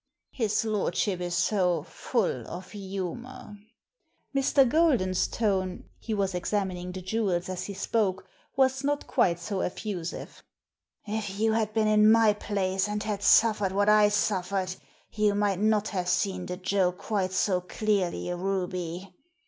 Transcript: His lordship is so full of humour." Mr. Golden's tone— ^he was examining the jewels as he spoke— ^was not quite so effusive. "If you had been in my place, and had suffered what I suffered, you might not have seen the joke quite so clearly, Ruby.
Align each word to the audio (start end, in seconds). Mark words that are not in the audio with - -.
His 0.31 0.65
lordship 0.65 1.19
is 1.21 1.35
so 1.35 1.83
full 1.83 2.47
of 2.47 2.71
humour." 2.71 3.55
Mr. 4.35 4.67
Golden's 4.67 5.27
tone— 5.27 5.83
^he 6.03 6.15
was 6.15 6.33
examining 6.33 6.91
the 6.91 7.03
jewels 7.03 7.47
as 7.49 7.65
he 7.65 7.75
spoke— 7.75 8.25
^was 8.57 8.83
not 8.83 9.05
quite 9.05 9.37
so 9.39 9.59
effusive. 9.59 10.41
"If 11.05 11.37
you 11.39 11.51
had 11.53 11.71
been 11.75 11.87
in 11.87 12.11
my 12.11 12.33
place, 12.33 12.89
and 12.89 13.03
had 13.03 13.21
suffered 13.21 13.73
what 13.73 13.89
I 13.89 14.09
suffered, 14.09 14.73
you 15.11 15.35
might 15.35 15.59
not 15.59 15.89
have 15.89 16.09
seen 16.09 16.47
the 16.47 16.57
joke 16.57 16.97
quite 16.97 17.31
so 17.31 17.61
clearly, 17.61 18.33
Ruby. 18.33 19.13